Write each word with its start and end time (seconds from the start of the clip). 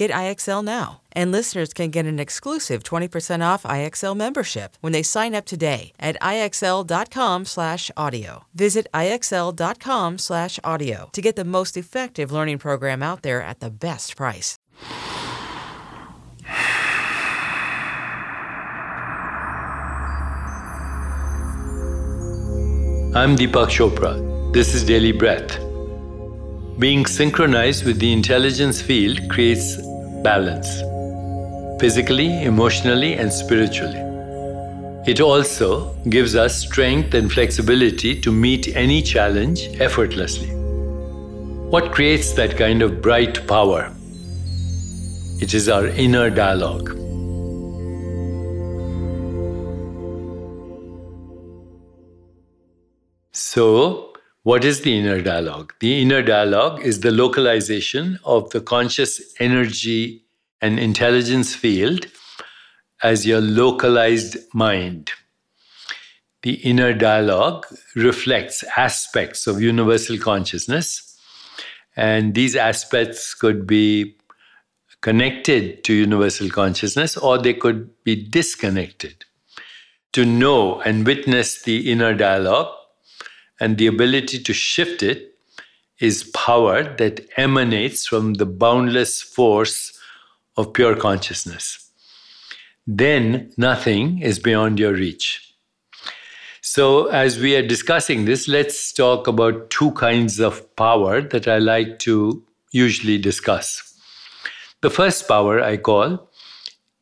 Get 0.00 0.10
IXL 0.12 0.64
now. 0.64 1.02
And 1.12 1.30
listeners 1.30 1.74
can 1.74 1.90
get 1.90 2.06
an 2.06 2.18
exclusive 2.18 2.82
20% 2.82 3.44
off 3.44 3.64
IXL 3.64 4.16
membership 4.16 4.78
when 4.80 4.94
they 4.94 5.02
sign 5.02 5.34
up 5.34 5.44
today 5.44 5.92
at 6.00 6.16
IXL.com/audio. 6.22 8.44
Visit 8.54 8.86
IXL.com/audio 8.94 11.10
to 11.12 11.20
get 11.20 11.36
the 11.36 11.44
most 11.44 11.76
effective 11.76 12.32
learning 12.32 12.56
program 12.56 13.02
out 13.02 13.20
there 13.20 13.42
at 13.42 13.60
the 13.60 13.68
best 13.68 14.16
price. 14.16 14.56
I'm 23.14 23.36
Deepak 23.36 23.68
Chopra. 23.68 24.18
This 24.54 24.74
is 24.74 24.82
Daily 24.82 25.12
Breath. 25.12 25.58
Being 26.78 27.04
synchronized 27.04 27.84
with 27.84 27.98
the 27.98 28.10
intelligence 28.10 28.80
field 28.80 29.28
creates 29.28 29.76
balance, 30.22 30.82
physically, 31.80 32.42
emotionally, 32.42 33.14
and 33.14 33.32
spiritually. 33.32 34.00
It 35.06 35.20
also 35.20 35.94
gives 36.10 36.36
us 36.36 36.56
strength 36.56 37.14
and 37.14 37.32
flexibility 37.32 38.20
to 38.20 38.30
meet 38.30 38.68
any 38.76 39.00
challenge 39.00 39.68
effortlessly. 39.80 40.48
What 41.70 41.92
creates 41.92 42.32
that 42.32 42.56
kind 42.56 42.82
of 42.82 43.00
bright 43.00 43.46
power? 43.46 43.90
It 45.40 45.54
is 45.54 45.68
our 45.68 45.86
inner 45.86 46.28
dialogue. 46.28 46.90
So, 53.32 54.09
what 54.42 54.64
is 54.64 54.80
the 54.80 54.98
inner 54.98 55.20
dialogue? 55.20 55.74
The 55.80 56.00
inner 56.00 56.22
dialogue 56.22 56.80
is 56.82 57.00
the 57.00 57.10
localization 57.10 58.18
of 58.24 58.48
the 58.50 58.60
conscious 58.60 59.20
energy 59.38 60.24
and 60.62 60.78
intelligence 60.78 61.54
field 61.54 62.06
as 63.02 63.26
your 63.26 63.40
localized 63.40 64.38
mind. 64.54 65.10
The 66.42 66.54
inner 66.54 66.94
dialogue 66.94 67.66
reflects 67.94 68.64
aspects 68.76 69.46
of 69.46 69.60
universal 69.60 70.16
consciousness, 70.16 71.18
and 71.94 72.34
these 72.34 72.56
aspects 72.56 73.34
could 73.34 73.66
be 73.66 74.16
connected 75.02 75.84
to 75.84 75.92
universal 75.92 76.48
consciousness 76.48 77.16
or 77.16 77.36
they 77.36 77.54
could 77.54 77.90
be 78.04 78.16
disconnected. 78.16 79.24
To 80.14 80.24
know 80.24 80.80
and 80.80 81.06
witness 81.06 81.62
the 81.62 81.90
inner 81.90 82.14
dialogue 82.14 82.74
and 83.60 83.78
the 83.78 83.86
ability 83.86 84.42
to 84.42 84.52
shift 84.52 85.02
it 85.02 85.34
is 86.00 86.24
power 86.24 86.82
that 86.96 87.26
emanates 87.36 88.06
from 88.06 88.34
the 88.34 88.46
boundless 88.46 89.20
force 89.20 89.98
of 90.56 90.72
pure 90.72 90.96
consciousness. 90.96 91.90
Then 92.86 93.52
nothing 93.56 94.20
is 94.20 94.38
beyond 94.38 94.78
your 94.78 94.94
reach. 94.94 95.54
So, 96.62 97.06
as 97.06 97.38
we 97.38 97.56
are 97.56 97.66
discussing 97.66 98.24
this, 98.24 98.46
let's 98.48 98.92
talk 98.92 99.26
about 99.26 99.70
two 99.70 99.92
kinds 99.92 100.40
of 100.40 100.74
power 100.76 101.20
that 101.20 101.48
I 101.48 101.58
like 101.58 101.98
to 102.00 102.44
usually 102.70 103.18
discuss. 103.18 103.86
The 104.80 104.90
first 104.90 105.26
power 105.28 105.60
I 105.62 105.76
call 105.76 106.30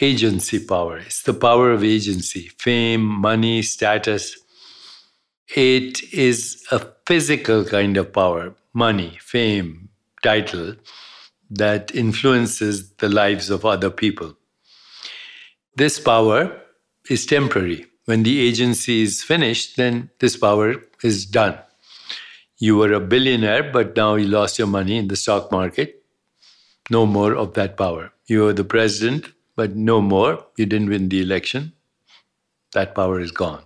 agency 0.00 0.58
power. 0.64 0.98
It's 0.98 1.22
the 1.22 1.34
power 1.34 1.70
of 1.70 1.84
agency, 1.84 2.50
fame, 2.58 3.02
money, 3.02 3.62
status. 3.62 4.36
It 5.54 6.02
is 6.14 6.64
a 6.70 6.80
physical 7.06 7.64
kind 7.64 7.98
of 7.98 8.12
power, 8.12 8.54
money, 8.72 9.18
fame, 9.20 9.90
title, 10.22 10.76
that 11.50 11.94
influences 11.94 12.90
the 12.94 13.10
lives 13.10 13.50
of 13.50 13.66
other 13.66 13.90
people. 13.90 14.34
This 15.76 16.00
power 16.00 16.58
is 17.10 17.26
temporary. 17.26 17.84
When 18.06 18.22
the 18.22 18.40
agency 18.40 19.02
is 19.02 19.22
finished, 19.22 19.76
then 19.76 20.10
this 20.20 20.36
power 20.36 20.76
is 21.02 21.26
done. 21.26 21.58
You 22.58 22.76
were 22.76 22.92
a 22.92 23.00
billionaire, 23.00 23.70
but 23.72 23.94
now 23.94 24.14
you 24.14 24.28
lost 24.28 24.58
your 24.58 24.68
money 24.68 24.96
in 24.96 25.08
the 25.08 25.16
stock 25.16 25.52
market. 25.52 26.02
No 26.90 27.04
more 27.04 27.34
of 27.34 27.54
that 27.54 27.76
power. 27.76 28.12
You 28.26 28.44
were 28.44 28.52
the 28.54 28.64
president, 28.64 29.26
but 29.54 29.76
no 29.76 30.00
more. 30.00 30.46
You 30.56 30.64
didn't 30.64 30.88
win 30.88 31.10
the 31.10 31.20
election. 31.20 31.74
That 32.72 32.94
power 32.94 33.20
is 33.20 33.32
gone. 33.32 33.64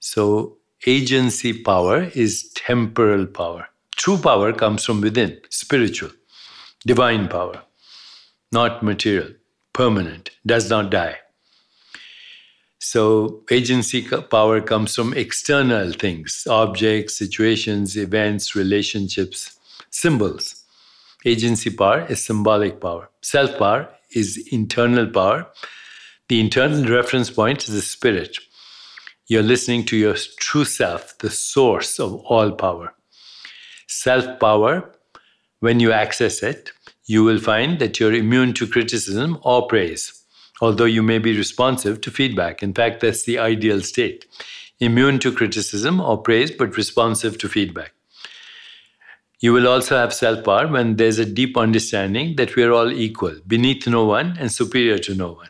So, 0.00 0.59
agency 0.86 1.52
power 1.52 2.04
is 2.14 2.50
temporal 2.54 3.26
power. 3.26 3.68
True 3.96 4.16
power 4.16 4.52
comes 4.52 4.84
from 4.84 5.00
within, 5.00 5.38
spiritual, 5.50 6.10
divine 6.86 7.28
power, 7.28 7.62
not 8.50 8.82
material, 8.82 9.28
permanent, 9.74 10.30
does 10.46 10.70
not 10.70 10.90
die. 10.90 11.16
So, 12.78 13.42
agency 13.50 14.08
power 14.08 14.62
comes 14.62 14.94
from 14.94 15.12
external 15.12 15.92
things 15.92 16.46
objects, 16.48 17.18
situations, 17.18 17.94
events, 17.96 18.56
relationships, 18.56 19.58
symbols. 19.90 20.64
Agency 21.26 21.68
power 21.68 22.06
is 22.08 22.24
symbolic 22.24 22.80
power. 22.80 23.10
Self 23.20 23.58
power 23.58 23.86
is 24.12 24.48
internal 24.50 25.06
power. 25.06 25.46
The 26.28 26.40
internal 26.40 26.88
reference 26.88 27.28
point 27.28 27.68
is 27.68 27.74
the 27.74 27.82
spirit. 27.82 28.38
You're 29.30 29.50
listening 29.54 29.84
to 29.86 29.96
your 29.96 30.16
true 30.38 30.66
self, 30.66 31.16
the 31.18 31.30
source 31.30 31.98
of 31.98 32.14
all 32.26 32.52
power. 32.52 32.94
Self 33.86 34.38
power, 34.38 34.92
when 35.60 35.80
you 35.80 35.92
access 35.92 36.42
it, 36.42 36.72
you 37.06 37.24
will 37.24 37.38
find 37.38 37.78
that 37.78 37.98
you're 37.98 38.12
immune 38.12 38.52
to 38.54 38.66
criticism 38.66 39.38
or 39.42 39.66
praise 39.66 40.20
although 40.60 40.84
you 40.84 41.02
may 41.02 41.18
be 41.18 41.36
responsive 41.36 42.00
to 42.02 42.10
feedback. 42.10 42.62
In 42.62 42.74
fact, 42.74 43.00
that's 43.00 43.24
the 43.24 43.38
ideal 43.38 43.80
state 43.80 44.26
immune 44.82 45.18
to 45.18 45.30
criticism 45.30 46.00
or 46.00 46.16
praise, 46.16 46.50
but 46.50 46.74
responsive 46.74 47.36
to 47.36 47.46
feedback. 47.50 47.92
You 49.38 49.52
will 49.52 49.68
also 49.68 49.98
have 49.98 50.14
self 50.14 50.42
power 50.42 50.68
when 50.68 50.96
there's 50.96 51.18
a 51.18 51.26
deep 51.26 51.56
understanding 51.58 52.36
that 52.36 52.56
we 52.56 52.62
are 52.62 52.72
all 52.72 52.90
equal, 52.90 53.36
beneath 53.46 53.86
no 53.86 54.06
one 54.06 54.36
and 54.38 54.50
superior 54.50 54.98
to 54.98 55.14
no 55.14 55.32
one. 55.32 55.48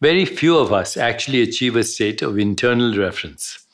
Very 0.00 0.24
few 0.24 0.58
of 0.58 0.72
us 0.72 0.96
actually 0.96 1.40
achieve 1.40 1.76
a 1.76 1.84
state 1.84 2.20
of 2.20 2.38
internal 2.38 2.96
reference. 2.96 3.64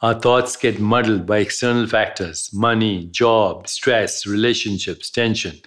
Our 0.00 0.14
thoughts 0.14 0.56
get 0.56 0.78
muddled 0.78 1.26
by 1.26 1.38
external 1.38 1.86
factors 1.86 2.50
money, 2.52 3.06
job, 3.06 3.68
stress, 3.68 4.26
relationships, 4.26 5.10
tension, 5.10 5.60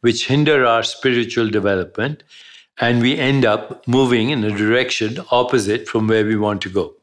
which 0.00 0.28
hinder 0.28 0.64
our 0.64 0.82
spiritual 0.82 1.48
development 1.50 2.22
and 2.80 3.02
we 3.02 3.18
end 3.18 3.44
up 3.44 3.86
moving 3.88 4.30
in 4.30 4.44
a 4.44 4.56
direction 4.56 5.18
opposite 5.30 5.88
from 5.88 6.06
where 6.06 6.24
we 6.24 6.36
want 6.36 6.62
to 6.62 6.70
go. 6.70 6.94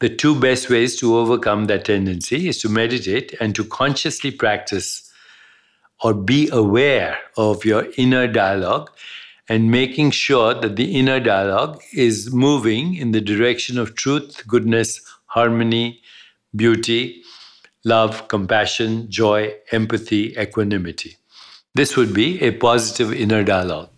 The 0.00 0.08
two 0.08 0.38
best 0.38 0.70
ways 0.70 0.98
to 1.00 1.16
overcome 1.16 1.66
that 1.66 1.84
tendency 1.84 2.48
is 2.48 2.58
to 2.62 2.68
meditate 2.68 3.34
and 3.40 3.54
to 3.54 3.64
consciously 3.64 4.30
practice 4.30 5.08
or 6.02 6.14
be 6.14 6.48
aware 6.48 7.18
of 7.36 7.64
your 7.64 7.86
inner 7.96 8.26
dialogue 8.26 8.90
and 9.50 9.68
making 9.68 10.12
sure 10.12 10.54
that 10.54 10.76
the 10.76 10.96
inner 10.96 11.18
dialogue 11.18 11.82
is 11.92 12.32
moving 12.32 12.94
in 12.94 13.10
the 13.10 13.20
direction 13.20 13.78
of 13.78 13.96
truth, 13.96 14.44
goodness, 14.46 15.00
harmony, 15.26 16.00
beauty, 16.54 17.24
love, 17.84 18.28
compassion, 18.28 19.10
joy, 19.10 19.52
empathy, 19.72 20.36
equanimity. 20.38 21.16
This 21.74 21.96
would 21.96 22.14
be 22.14 22.40
a 22.40 22.52
positive 22.52 23.12
inner 23.12 23.42
dialogue. 23.42 23.90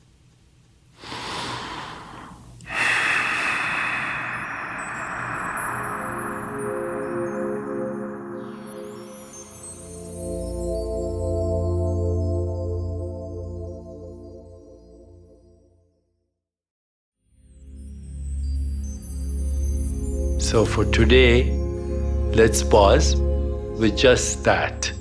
So 20.52 20.66
for 20.66 20.84
today, 20.84 21.50
let's 22.34 22.62
pause 22.62 23.16
with 23.16 23.96
just 23.96 24.44
that. 24.44 24.92